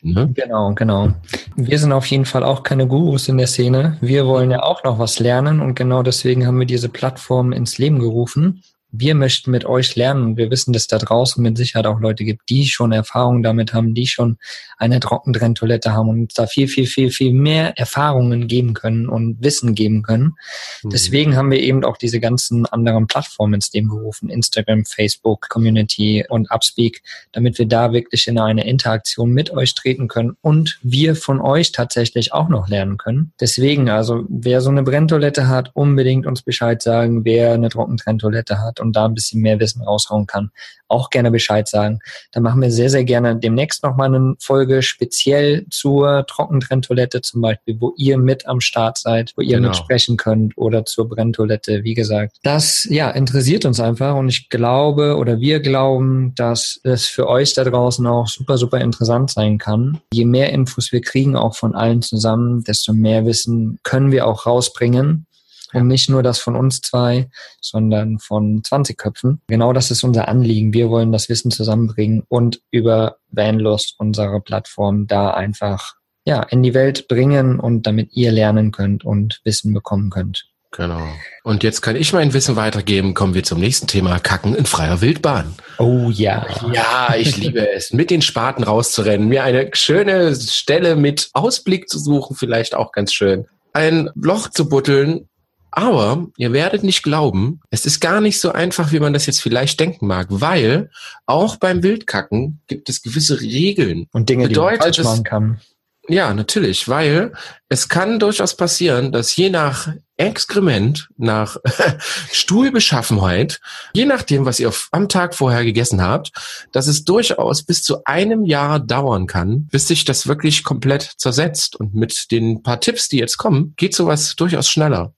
[0.06, 0.30] Ne?
[0.34, 1.14] Genau, genau.
[1.56, 3.98] Wir sind auf jeden Fall auch keine Gurus in der Szene.
[4.02, 7.78] Wir wollen ja auch noch was lernen und genau deswegen haben wir diese Plattform ins
[7.78, 8.64] Leben gerufen
[8.96, 12.24] wir möchten mit euch lernen und wir wissen, dass da draußen mit Sicherheit auch Leute
[12.24, 14.38] gibt, die schon Erfahrungen damit haben, die schon
[14.78, 19.42] eine Trockentrenntoilette haben und uns da viel, viel, viel, viel mehr Erfahrungen geben können und
[19.42, 20.36] Wissen geben können.
[20.84, 20.92] Mhm.
[20.92, 26.24] Deswegen haben wir eben auch diese ganzen anderen Plattformen ins Leben gerufen, Instagram, Facebook, Community
[26.30, 27.02] und Upspeak,
[27.32, 31.72] damit wir da wirklich in eine Interaktion mit euch treten können und wir von euch
[31.72, 33.34] tatsächlich auch noch lernen können.
[33.40, 38.83] Deswegen, also wer so eine Brenntoilette hat, unbedingt uns Bescheid sagen, wer eine Trockentrenntoilette hat
[38.84, 40.52] und da ein bisschen mehr Wissen raushauen kann,
[40.88, 42.00] auch gerne Bescheid sagen.
[42.32, 47.78] Da machen wir sehr, sehr gerne demnächst nochmal eine Folge speziell zur Trockentrenntoilette zum Beispiel,
[47.80, 49.70] wo ihr mit am Start seid, wo ihr genau.
[49.70, 52.38] mitsprechen könnt oder zur Brenntoilette, wie gesagt.
[52.44, 57.54] Das, ja, interessiert uns einfach und ich glaube oder wir glauben, dass es für euch
[57.54, 60.00] da draußen auch super, super interessant sein kann.
[60.14, 64.46] Je mehr Infos wir kriegen, auch von allen zusammen, desto mehr Wissen können wir auch
[64.46, 65.26] rausbringen.
[65.74, 67.30] Und nicht nur das von uns zwei,
[67.62, 69.42] sondern von 20 Köpfen.
[69.48, 70.74] Genau das ist unser Anliegen.
[70.74, 76.74] Wir wollen das Wissen zusammenbringen und über Vanlust, unsere Plattform, da einfach ja, in die
[76.74, 80.46] Welt bringen und damit ihr lernen könnt und Wissen bekommen könnt.
[80.76, 81.08] Genau.
[81.44, 83.14] Und jetzt kann ich mein Wissen weitergeben.
[83.14, 84.20] Kommen wir zum nächsten Thema.
[84.20, 85.54] Kacken in freier Wildbahn.
[85.78, 86.48] Oh ja.
[86.74, 87.94] Ja, ich liebe es.
[87.94, 93.14] Mit den Spaten rauszurennen, mir eine schöne Stelle mit Ausblick zu suchen, vielleicht auch ganz
[93.14, 93.46] schön.
[93.74, 95.30] Ein Loch zu buddeln.
[95.76, 99.42] Aber ihr werdet nicht glauben, es ist gar nicht so einfach, wie man das jetzt
[99.42, 100.92] vielleicht denken mag, weil
[101.26, 104.06] auch beim Wildkacken gibt es gewisse Regeln.
[104.12, 105.62] Und Dinge, Bedeutet, die man falsch machen kann.
[106.10, 107.32] Ja, natürlich, weil
[107.70, 111.58] es kann durchaus passieren, dass je nach Exkrement, nach
[112.32, 113.60] Stuhlbeschaffenheit,
[113.96, 116.34] je nachdem, was ihr am Tag vorher gegessen habt,
[116.72, 121.78] dass es durchaus bis zu einem Jahr dauern kann, bis sich das wirklich komplett zersetzt.
[121.78, 125.14] Und mit den paar Tipps, die jetzt kommen, geht sowas durchaus schneller.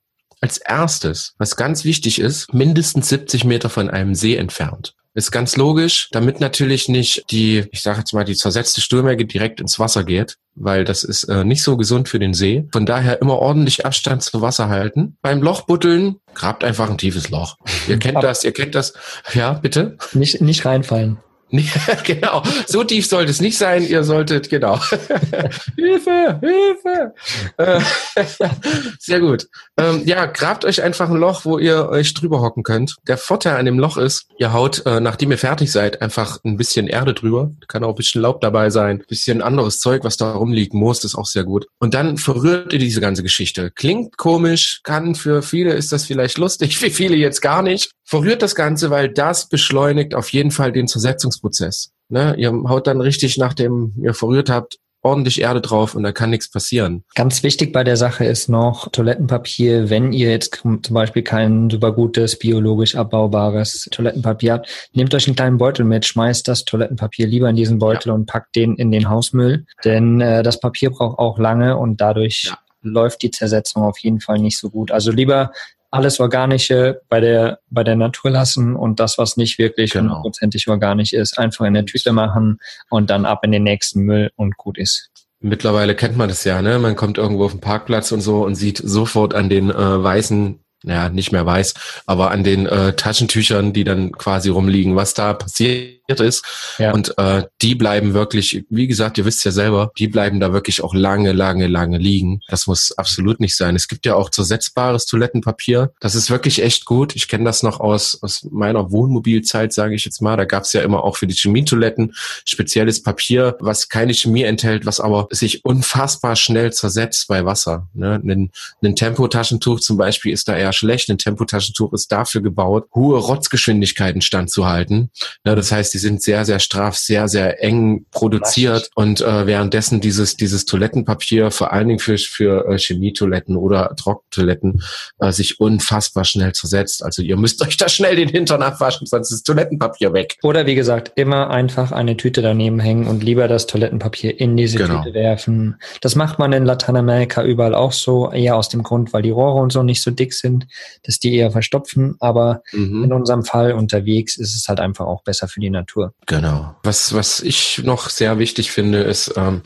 [0.46, 4.94] Als erstes, was ganz wichtig ist, mindestens 70 Meter von einem See entfernt.
[5.16, 9.60] Ist ganz logisch, damit natürlich nicht die, ich sage jetzt mal, die zersetzte Stuhlmenge direkt
[9.60, 12.68] ins Wasser geht, weil das ist äh, nicht so gesund für den See.
[12.72, 15.18] Von daher immer ordentlich Abstand zum Wasser halten.
[15.24, 17.58] Beim Lochbuddeln grabt einfach ein tiefes Loch.
[17.88, 18.94] Ihr kennt das, ihr kennt das.
[19.34, 19.98] Ja, bitte?
[20.14, 21.18] Nicht, nicht reinfallen.
[22.04, 23.88] genau, so tief sollte es nicht sein.
[23.88, 24.80] Ihr solltet, genau.
[25.76, 27.14] Hilfe, Hilfe.
[27.58, 27.82] Äh,
[29.00, 29.48] sehr gut.
[29.78, 32.96] Ähm, ja, grabt euch einfach ein Loch, wo ihr euch drüber hocken könnt.
[33.08, 36.58] Der Vorteil an dem Loch ist, ihr haut, äh, nachdem ihr fertig seid, einfach ein
[36.58, 37.52] bisschen Erde drüber.
[37.68, 40.74] Kann auch ein bisschen Laub dabei sein, ein bisschen anderes Zeug, was da rumliegt.
[40.74, 41.68] Moos ist auch sehr gut.
[41.80, 43.72] Und dann verrührt ihr diese ganze Geschichte.
[43.72, 47.92] Klingt komisch, kann für viele ist das vielleicht lustig, für viele jetzt gar nicht.
[48.06, 51.92] Verrührt das Ganze, weil das beschleunigt auf jeden Fall den Zersetzungsprozess.
[52.10, 52.36] Ne?
[52.38, 56.50] Ihr haut dann richtig, nachdem ihr verrührt habt, ordentlich Erde drauf und da kann nichts
[56.50, 57.04] passieren.
[57.14, 59.90] Ganz wichtig bei der Sache ist noch Toilettenpapier.
[59.90, 65.36] Wenn ihr jetzt zum Beispiel kein super gutes, biologisch abbaubares Toilettenpapier habt, nehmt euch einen
[65.36, 68.16] kleinen Beutel mit, schmeißt das Toilettenpapier lieber in diesen Beutel ja.
[68.16, 69.66] und packt den in den Hausmüll.
[69.84, 72.58] Denn äh, das Papier braucht auch lange und dadurch ja.
[72.82, 74.92] läuft die Zersetzung auf jeden Fall nicht so gut.
[74.92, 75.52] Also lieber
[75.96, 80.16] alles Organische bei der, bei der Natur lassen und das, was nicht wirklich genau.
[80.16, 80.76] hundertprozentig genau.
[80.76, 84.58] organisch ist, einfach in der Tüte machen und dann ab in den nächsten Müll und
[84.58, 85.10] gut ist.
[85.40, 86.80] Mittlerweile kennt man das ja, ne?
[86.80, 90.60] Man kommt irgendwo auf den Parkplatz und so und sieht sofort an den äh, weißen
[90.84, 91.74] naja, nicht mehr weiß,
[92.06, 96.44] aber an den äh, Taschentüchern, die dann quasi rumliegen, was da passiert ist.
[96.78, 96.94] Ja.
[96.94, 100.84] Und äh, die bleiben wirklich, wie gesagt, ihr wisst ja selber, die bleiben da wirklich
[100.84, 102.42] auch lange, lange, lange liegen.
[102.48, 103.76] Das muss absolut nicht sein.
[103.76, 105.94] Es gibt ja auch zersetzbares Toilettenpapier.
[106.00, 107.16] Das ist wirklich echt gut.
[107.16, 110.38] Ich kenne das noch aus, aus meiner Wohnmobilzeit, sage ich jetzt mal.
[110.38, 112.14] Da gab es ja immer auch für die Chemietoiletten
[112.46, 117.88] spezielles Papier, was keine Chemie enthält, was aber sich unfassbar schnell zersetzt bei Wasser.
[117.94, 118.22] Ne?
[118.24, 118.52] Ein,
[118.84, 121.10] ein Tempotaschentuch zum Beispiel ist da eher schlecht.
[121.10, 125.10] Ein Tempotaschentuch ist dafür gebaut, hohe Rotzgeschwindigkeiten standzuhalten.
[125.46, 130.02] Ja, das heißt, die sind sehr, sehr straff, sehr, sehr eng produziert und äh, währenddessen
[130.02, 134.84] dieses, dieses Toilettenpapier vor allen Dingen für, für äh, Chemietoiletten oder Trockentoiletten
[135.20, 137.02] äh, sich unfassbar schnell zersetzt.
[137.02, 140.36] Also ihr müsst euch da schnell den Hintern abwaschen, sonst ist Toilettenpapier weg.
[140.44, 144.80] Oder wie gesagt, immer einfach eine Tüte daneben hängen und lieber das Toilettenpapier in diese
[144.80, 145.02] genau.
[145.02, 145.78] Tüte werfen.
[146.02, 149.62] Das macht man in Lateinamerika überall auch so, eher aus dem Grund, weil die Rohre
[149.62, 150.68] und so nicht so dick sind
[151.04, 152.16] dass die eher verstopfen.
[152.20, 153.04] Aber mhm.
[153.06, 155.85] in unserem Fall unterwegs ist es halt einfach auch besser für die Natur.
[156.26, 156.76] Genau.
[156.84, 159.62] Was, was ich noch sehr wichtig finde, ist, ähm,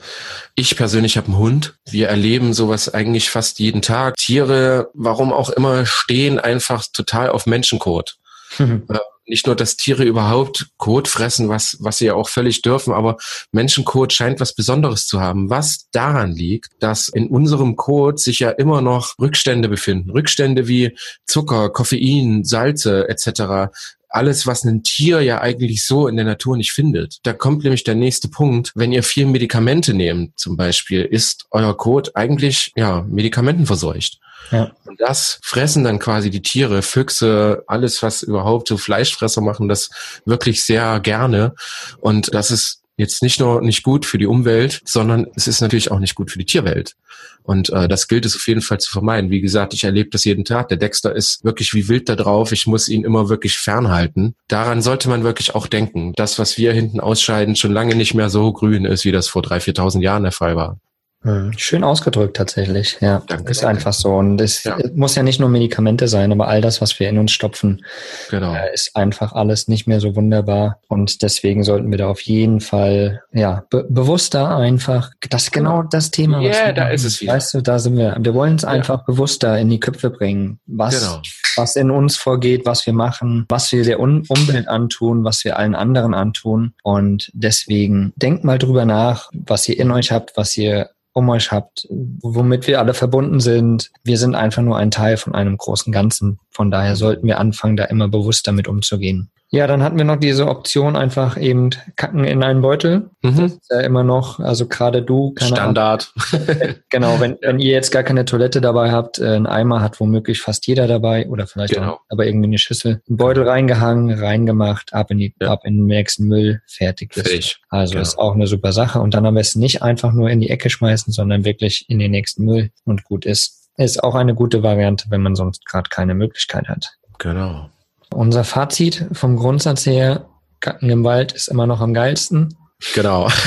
[0.56, 1.76] ich persönlich habe einen Hund.
[1.90, 4.16] Wir erleben sowas eigentlich fast jeden Tag.
[4.18, 8.18] Tiere, warum auch immer, stehen einfach total auf Menschenkot.
[8.58, 8.84] Mhm.
[8.90, 8.98] Äh,
[9.30, 13.18] nicht nur, dass Tiere überhaupt Kot fressen, was, was sie ja auch völlig dürfen, aber
[13.52, 15.50] Menschenkot scheint was Besonderes zu haben.
[15.50, 20.10] Was daran liegt, dass in unserem Kot sich ja immer noch Rückstände befinden.
[20.10, 23.70] Rückstände wie Zucker, Koffein, Salze etc
[24.10, 27.20] alles, was ein Tier ja eigentlich so in der Natur nicht findet.
[27.24, 28.72] Da kommt nämlich der nächste Punkt.
[28.76, 34.20] Wenn ihr viel Medikamente nehmt, zum Beispiel, ist euer Kot eigentlich, ja, medikamentenverseucht.
[34.52, 34.72] Ja.
[34.86, 39.90] Und das fressen dann quasi die Tiere, Füchse, alles, was überhaupt so Fleischfresser machen, das
[40.26, 41.54] wirklich sehr gerne.
[42.00, 45.90] Und das ist jetzt nicht nur nicht gut für die Umwelt, sondern es ist natürlich
[45.90, 46.96] auch nicht gut für die Tierwelt.
[47.44, 49.32] Und äh, das gilt es auf jeden Fall zu vermeiden.
[49.32, 50.68] Wie gesagt, ich erlebe das jeden Tag.
[50.68, 52.52] Der Dexter ist wirklich wie wild da drauf.
[52.52, 54.36] Ich muss ihn immer wirklich fernhalten.
[54.50, 56.12] Daran sollte man wirklich auch denken.
[56.18, 59.42] Das, was wir hinten ausscheiden, schon lange nicht mehr so grün ist, wie das vor
[59.42, 60.78] 3.000, 4.000 Jahren der Fall war.
[61.22, 63.22] Hm, Schön ausgedrückt tatsächlich, ja.
[63.28, 63.76] Danke, ist danke.
[63.76, 64.14] einfach so.
[64.16, 64.78] Und es Ja.
[64.96, 67.84] muss ja nicht nur Medikamente sein, aber all das, was wir in uns stopfen,
[68.30, 68.54] Genau.
[68.54, 70.80] äh, ist einfach alles nicht mehr so wunderbar.
[70.88, 75.84] Und deswegen sollten wir da auf jeden Fall, ja, be bewusster einfach, das ist genau
[75.84, 76.38] das Thema.
[76.42, 77.34] was Ja, wir da ist es wieder.
[77.34, 78.16] Weißt du, da sind wir.
[78.18, 81.22] Wir wollen es einfach bewusster in die Köpfe bringen, was, Genau.
[81.58, 85.60] was in uns vorgeht, was wir machen, was wir der Un Umwelt antun, was wir
[85.60, 86.76] allen anderen antun.
[86.82, 91.52] Und deswegen denkt mal drüber nach, was ihr in euch habt, was ihr um euch
[91.52, 93.92] habt, womit wir alle verbunden sind.
[94.04, 96.40] Wir sind einfach nur ein Teil von einem großen Ganzen.
[96.50, 99.30] Von daher sollten wir anfangen, da immer bewusst damit umzugehen.
[99.52, 103.10] Ja, dann hatten wir noch diese Option, einfach eben kacken in einen Beutel.
[103.24, 103.46] Mhm.
[103.46, 106.14] Ist ja immer noch, also gerade du, Standard.
[106.92, 110.42] Genau, wenn, wenn ihr jetzt gar keine Toilette dabei habt, äh, ein Eimer hat womöglich
[110.42, 111.94] fast jeder dabei oder vielleicht Genau.
[111.94, 115.52] auch, aber irgendwie eine Schüssel, einen Beutel reingehangen, reingemacht, ab in die, Ja.
[115.52, 117.14] ab in den nächsten Müll, fertig.
[117.16, 117.60] Fertig.
[117.70, 118.02] Also Genau.
[118.04, 120.70] ist auch eine super Sache und dann am besten nicht einfach nur in die Ecke
[120.70, 123.70] schmeißen, sondern wirklich in den nächsten Müll und gut ist.
[123.78, 126.92] Ist auch eine gute Variante, wenn man sonst gerade keine Möglichkeit hat.
[127.18, 127.70] Genau.
[128.14, 130.26] Unser Fazit vom Grundsatz her,
[130.60, 132.56] Kacken im Wald ist immer noch am geilsten.
[132.94, 133.30] Genau.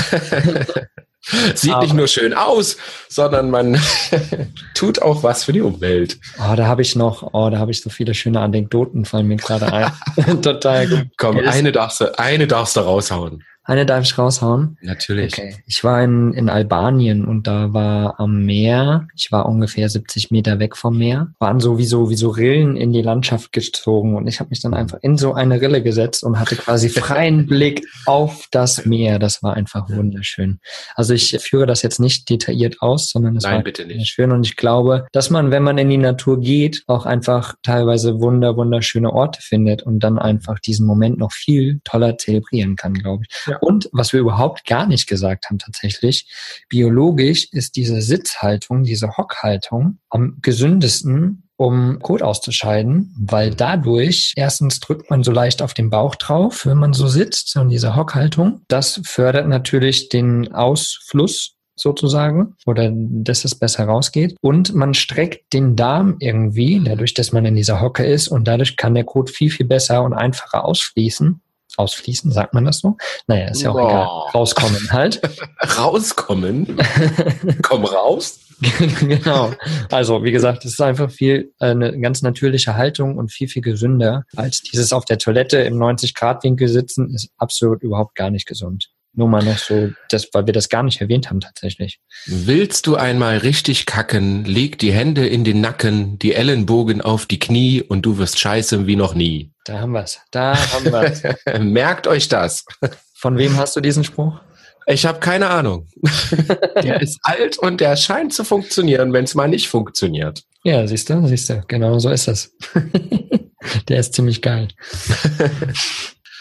[1.55, 2.75] Sieht Aber- nicht nur schön aus,
[3.07, 3.79] sondern man
[4.75, 6.17] tut auch was für die Umwelt.
[6.37, 9.37] Oh, da habe ich noch, oh, da habe ich so viele schöne Anekdoten, fallen mir
[9.37, 9.91] gerade ein.
[10.41, 11.07] Total gut.
[11.17, 13.43] Komm, eine darfst du, eine darfst du raushauen.
[13.65, 14.77] Eine darf ich raushauen.
[14.81, 15.33] Natürlich.
[15.33, 15.55] Okay.
[15.65, 20.59] Ich war in, in Albanien und da war am Meer, ich war ungefähr 70 Meter
[20.59, 24.27] weg vom Meer, waren so wie so, wie so Rillen in die Landschaft gezogen und
[24.27, 27.85] ich habe mich dann einfach in so eine Rille gesetzt und hatte quasi freien Blick
[28.05, 29.17] auf das Meer.
[29.17, 30.59] Das war einfach wunderschön.
[30.95, 34.07] Also ich führe das jetzt nicht detailliert aus, sondern es Nein, war bitte nicht.
[34.07, 38.19] schön und ich glaube, dass man, wenn man in die Natur geht, auch einfach teilweise
[38.19, 43.23] wunder, wunderschöne Orte findet und dann einfach diesen Moment noch viel toller zelebrieren kann, glaube
[43.27, 43.47] ich.
[43.47, 43.52] Ja.
[43.61, 46.27] Und was wir überhaupt gar nicht gesagt haben tatsächlich,
[46.69, 55.09] biologisch ist diese Sitzhaltung, diese Hockhaltung am gesündesten, um Kot auszuscheiden, weil dadurch erstens drückt
[55.09, 58.61] man so leicht auf den Bauch drauf, wenn man so sitzt und diese Hockhaltung.
[58.67, 64.35] Das fördert natürlich den Ausfluss sozusagen oder dass es besser rausgeht.
[64.41, 68.77] Und man streckt den Darm irgendwie, dadurch, dass man in dieser Hocke ist und dadurch
[68.77, 71.41] kann der Kot viel, viel besser und einfacher ausfließen.
[71.77, 72.97] Ausfließen, sagt man das so?
[73.27, 73.89] Naja, ist ja auch Boah.
[73.89, 74.05] egal.
[74.33, 75.21] Rauskommen halt.
[75.77, 76.77] Rauskommen.
[77.61, 78.39] Komm raus.
[78.99, 79.51] genau.
[79.91, 83.61] Also, wie gesagt, es ist einfach viel, äh, eine ganz natürliche Haltung und viel, viel
[83.61, 88.89] gesünder als dieses auf der Toilette im 90-Grad-Winkel sitzen, ist absolut überhaupt gar nicht gesund.
[89.15, 91.99] Nur mal noch so, das, weil wir das gar nicht erwähnt haben tatsächlich.
[92.25, 97.37] Willst du einmal richtig kacken, leg die Hände in den Nacken, die Ellenbogen auf die
[97.37, 99.51] Knie und du wirst scheiße wie noch nie.
[99.65, 100.19] Da haben wir's.
[100.31, 101.21] Da haben wir's.
[101.59, 102.65] Merkt euch das.
[103.13, 104.39] Von wem hast du diesen Spruch?
[104.85, 105.87] Ich habe keine Ahnung.
[106.83, 110.43] der ist alt und der scheint zu funktionieren, wenn es mal nicht funktioniert.
[110.63, 112.55] Ja, siehst du, siehst du, genau so ist es.
[113.87, 114.67] Der ist ziemlich geil.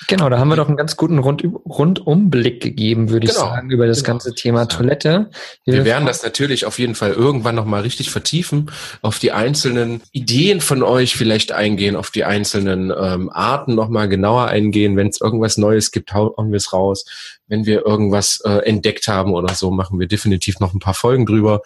[0.09, 3.71] Genau, da haben wir doch einen ganz guten Rund Rundumblick gegeben, würde ich Genau, sagen,
[3.71, 4.15] über das genau.
[4.15, 5.31] ganze Thema Toilette.
[5.65, 10.61] Wir werden das natürlich auf jeden Fall irgendwann nochmal richtig vertiefen, auf die einzelnen Ideen
[10.61, 14.97] von euch vielleicht eingehen, auf die einzelnen ähm, Arten nochmal genauer eingehen.
[14.97, 17.05] Wenn es irgendwas Neues gibt, hauen wir es raus.
[17.47, 21.27] Wenn wir irgendwas äh, entdeckt haben oder so, machen wir definitiv noch ein paar Folgen
[21.27, 21.61] drüber.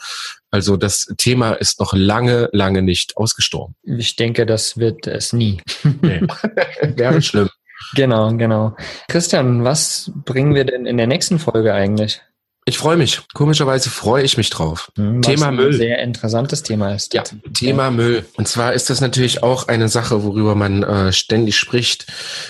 [0.51, 3.75] Also das Thema ist noch lange, lange nicht ausgestorben.
[3.83, 5.61] Ich denke, das wird es nie.
[6.03, 6.23] Nee.
[6.97, 7.51] Wäre schlimm.
[7.97, 8.77] Genau, genau.
[9.09, 12.21] Christian, was bringen wir denn in der nächsten Folge eigentlich?
[12.69, 13.21] Ich freue mich.
[13.33, 14.91] Komischerweise freue ich mich drauf.
[14.97, 15.73] Hm, Thema ein Müll.
[15.73, 17.15] Sehr interessantes Thema ist.
[17.15, 17.23] Ja,
[17.57, 18.27] Thema Müll.
[18.35, 22.07] Und zwar ist das natürlich auch eine Sache, worüber man äh, ständig spricht.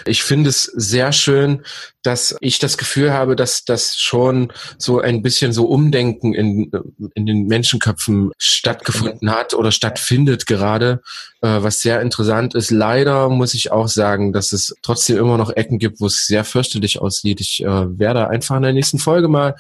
[0.07, 1.62] Ich finde es sehr schön,
[2.07, 6.70] dass ich das Gefühl habe, dass das schon so ein bisschen so Umdenken in,
[7.14, 11.02] in den Menschenköpfen stattgefunden hat oder stattfindet gerade,
[11.42, 12.70] äh, was sehr interessant ist.
[12.70, 16.44] Leider muss ich auch sagen, dass es trotzdem immer noch Ecken gibt, wo es sehr
[16.44, 17.40] fürchterlich aussieht.
[17.40, 19.57] Ich äh, werde einfach in der nächsten Folge mal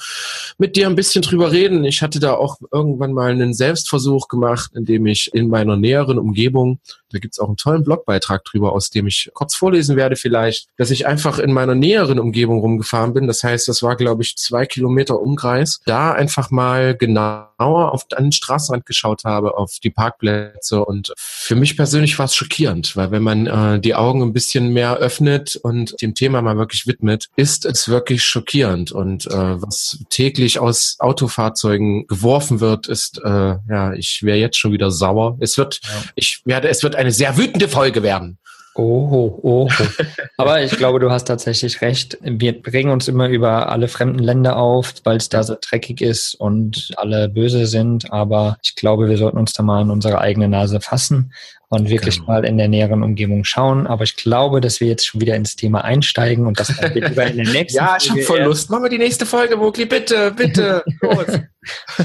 [0.58, 1.84] mit dir ein bisschen drüber reden.
[1.84, 6.80] Ich hatte da auch irgendwann mal einen Selbstversuch gemacht, indem ich in meiner näheren Umgebung,
[7.10, 10.90] da gibt's auch einen tollen Blogbeitrag drüber, aus dem ich kurz vorlesen werde vielleicht, dass
[10.90, 13.26] ich einfach in meiner näheren Umgebung rumgefahren bin.
[13.26, 15.80] Das heißt, das war, glaube ich, zwei Kilometer Umkreis.
[15.86, 20.84] Da einfach mal genauer auf den Straßenrand geschaut habe, auf die Parkplätze.
[20.84, 24.72] Und für mich persönlich war es schockierend, weil wenn man äh, die Augen ein bisschen
[24.72, 28.92] mehr öffnet und dem Thema mal wirklich widmet, ist es wirklich schockierend.
[28.92, 33.28] Und äh, was täglich aus Autofahrzeugen geworfen wird, ist, äh,
[33.68, 35.36] ja, ich wäre jetzt schon wieder sauer.
[35.40, 35.90] Es wird, Ja.
[36.14, 38.38] ich werde, es wird eine sehr wütende Folge werden.
[38.78, 39.68] Oh, oh.
[40.36, 42.18] Aber ich glaube, du hast tatsächlich recht.
[42.20, 46.34] Wir bringen uns immer über alle fremden Länder auf, weil es da so dreckig ist
[46.34, 48.12] und alle böse sind.
[48.12, 51.32] Aber ich glaube, wir sollten uns da mal an unsere eigene Nase fassen
[51.68, 52.32] und wirklich genau.
[52.32, 53.86] mal in der näheren Umgebung schauen.
[53.86, 57.26] Aber ich glaube, dass wir jetzt schon wieder ins Thema einsteigen und das dann lieber
[57.26, 58.70] in der nächsten Ja, ich habe voll Lust.
[58.70, 60.84] Machen wir die nächste Folge, Mokli, bitte, bitte.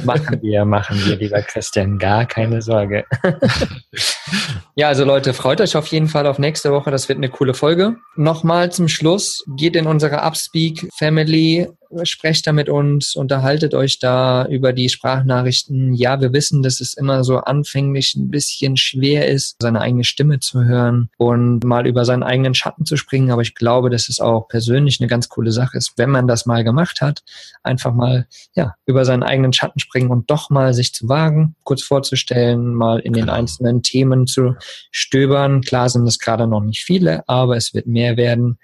[0.04, 3.06] machen wir, machen wir, lieber Christian, gar keine Sorge.
[4.76, 6.92] ja, also Leute, freut euch auf jeden Fall auf nächste Woche.
[6.92, 7.98] Das wird eine coole Folge.
[8.16, 11.68] Nochmal zum Schluss, geht in unsere Upspeak Family
[12.04, 15.94] sprecht da mit uns, unterhaltet euch da über die Sprachnachrichten.
[15.94, 20.40] Ja, wir wissen, dass es immer so anfänglich ein bisschen schwer ist, seine eigene Stimme
[20.40, 23.32] zu hören und mal über seinen eigenen Schatten zu springen.
[23.32, 26.46] Aber ich glaube, dass es auch persönlich eine ganz coole Sache ist, wenn man das
[26.46, 27.24] mal gemacht hat,
[27.64, 31.84] einfach mal, ja, über seinen eigenen Schatten springen und doch mal sich zu wagen, kurz
[31.84, 33.34] vorzustellen, mal in den genau.
[33.34, 34.56] einzelnen Themen zu
[34.92, 35.62] stöbern.
[35.62, 38.58] Klar sind es gerade noch nicht viele, aber es wird mehr werden.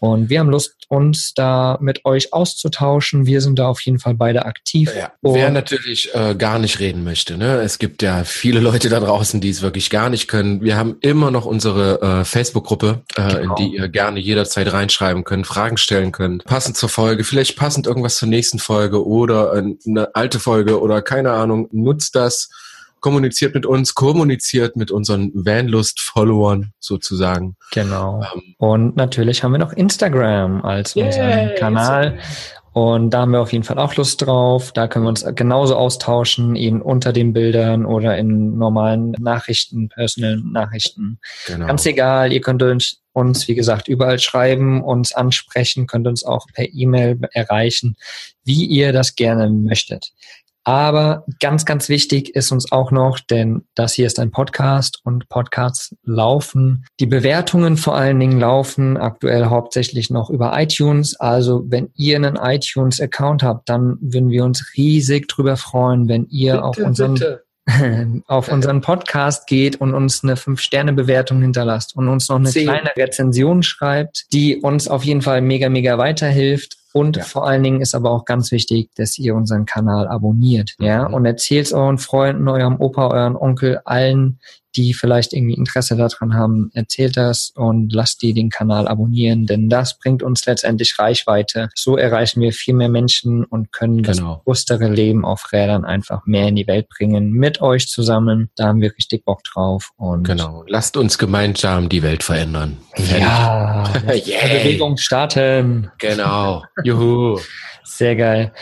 [0.00, 3.26] Und wir haben Lust, uns da mit euch auszutauschen.
[3.26, 4.90] Wir sind da auf jeden Fall beide aktiv.
[4.96, 7.60] Ja, wer natürlich äh, gar nicht reden möchte, ne?
[7.60, 10.62] Es gibt ja viele Leute da draußen, die es wirklich gar nicht können.
[10.62, 13.40] Wir haben immer noch unsere äh, Facebook-Gruppe, äh, genau.
[13.40, 17.86] in die ihr gerne jederzeit reinschreiben könnt, Fragen stellen könnt, passend zur Folge, vielleicht passend
[17.86, 21.68] irgendwas zur nächsten Folge oder äh, eine alte Folge oder keine Ahnung.
[21.70, 22.48] Nutzt das
[23.00, 27.56] kommuniziert mit uns, kommuniziert mit unseren Vanlust-Followern sozusagen.
[27.72, 28.22] Genau.
[28.34, 32.18] Ähm, und natürlich haben wir noch Instagram als yeah, unseren Kanal.
[32.72, 34.70] Und da haben wir auf jeden Fall auch Lust drauf.
[34.72, 40.52] Da können wir uns genauso austauschen, eben unter den Bildern oder in normalen Nachrichten, personellen
[40.52, 41.18] Nachrichten.
[41.46, 41.66] Genau.
[41.66, 46.46] Ganz egal, ihr könnt uns, uns, wie gesagt, überall schreiben, uns ansprechen, könnt uns auch
[46.54, 47.96] per E-Mail erreichen,
[48.44, 50.12] wie ihr das gerne möchtet.
[50.64, 55.28] Aber ganz, ganz wichtig ist uns auch noch, denn das hier ist ein Podcast und
[55.28, 56.84] Podcasts laufen.
[57.00, 61.18] Die Bewertungen vor allen Dingen laufen aktuell hauptsächlich noch über iTunes.
[61.18, 66.52] Also wenn ihr einen iTunes-Account habt, dann würden wir uns riesig drüber freuen, wenn ihr
[66.52, 67.44] bitte, auf unseren bitte
[68.26, 72.64] auf unseren Podcast geht und uns eine 5-Sterne-Bewertung hinterlasst und uns noch eine Zehn.
[72.64, 76.76] kleine Rezension schreibt, die uns auf jeden Fall mega, mega weiterhilft.
[76.92, 77.24] Und ja.
[77.24, 81.14] vor allen Dingen ist aber auch ganz wichtig, dass ihr unseren Kanal abonniert, ja, mhm.
[81.14, 84.38] und erzählt es euren Freunden, eurem Opa, euren Onkel, allen,
[84.76, 89.68] die vielleicht irgendwie Interesse daran haben, erzählt das und lasst die den Kanal abonnieren, denn
[89.68, 91.68] das bringt uns letztendlich Reichweite.
[91.74, 94.42] So erreichen wir viel mehr Menschen und können das genau.
[94.44, 98.50] bewusstere Leben auf Rädern einfach mehr in die Welt bringen mit euch zusammen.
[98.56, 100.64] Da haben wir richtig Bock drauf und genau.
[100.68, 102.78] Lasst uns gemeinsam die Welt verändern.
[102.96, 104.58] Ja, yeah.
[104.58, 105.90] Bewegung starten.
[105.98, 106.62] Genau.
[106.84, 107.38] Juhu.
[107.84, 108.52] Sehr geil.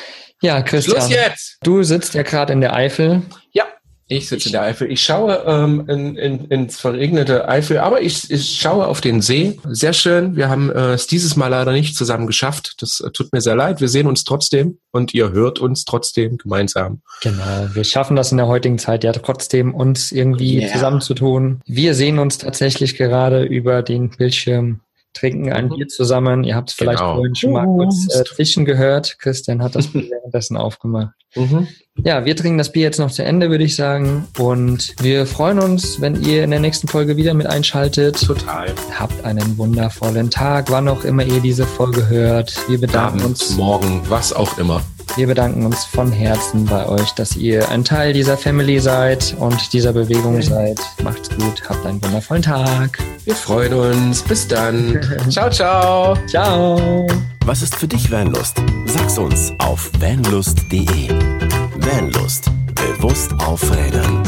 [0.40, 0.96] Ja, Christian.
[0.96, 1.58] Schluss jetzt.
[1.62, 3.22] Du sitzt ja gerade in der Eifel.
[3.52, 3.64] Ja.
[4.10, 4.90] Ich sitze in der Eifel.
[4.90, 9.58] Ich schaue ähm, in, in, ins verregnete Eifel, aber ich, ich schaue auf den See.
[9.68, 10.34] Sehr schön.
[10.34, 12.76] Wir haben äh, es dieses Mal leider nicht zusammen geschafft.
[12.80, 13.82] Das äh, tut mir sehr leid.
[13.82, 17.02] Wir sehen uns trotzdem und ihr hört uns trotzdem gemeinsam.
[17.20, 17.68] Genau.
[17.74, 20.72] Wir schaffen das in der heutigen Zeit ja trotzdem, uns irgendwie yeah.
[20.72, 21.60] zusammenzutun.
[21.66, 24.80] Wir sehen uns tatsächlich gerade über den Bildschirm
[25.12, 26.44] trinken ein Bier zusammen.
[26.44, 27.16] Ihr habt es vielleicht genau.
[27.16, 29.18] vorhin schon mal kurz äh, zischen gehört.
[29.18, 31.14] Christian hat das Bier währenddessen aufgemacht.
[31.38, 31.68] Mhm.
[32.04, 34.26] Ja, wir trinken das Bier jetzt noch zu Ende, würde ich sagen.
[34.38, 38.24] Und wir freuen uns, wenn ihr in der nächsten Folge wieder mit einschaltet.
[38.24, 38.72] Total.
[38.96, 42.54] Habt einen wundervollen Tag, wann auch immer ihr diese Folge hört.
[42.68, 43.56] Wir bedanken Abend, uns.
[43.56, 44.82] Morgen, was auch immer.
[45.16, 49.72] Wir bedanken uns von Herzen bei euch, dass ihr ein Teil dieser Family seid und
[49.72, 50.42] dieser Bewegung okay.
[50.42, 50.80] seid.
[51.02, 52.98] Macht's gut, habt einen wundervollen Tag.
[53.24, 54.22] Wir freuen uns.
[54.22, 55.00] Bis dann.
[55.28, 56.16] ciao, ciao.
[56.26, 57.08] Ciao.
[57.48, 58.62] Was ist für dich Vanlust?
[58.84, 61.08] Sag's uns auf vanlust.de.
[61.78, 62.50] Vanlust.
[62.74, 64.22] Bewusst aufrädern.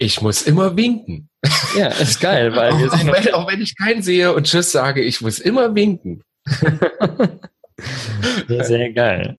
[0.00, 1.28] Ich muss immer winken.
[1.76, 5.02] Ja, ist geil, weil wir auch, wenn, auch wenn ich keinen sehe und Tschüss sage,
[5.02, 6.24] ich muss immer winken.
[8.48, 9.36] sehr, sehr geil.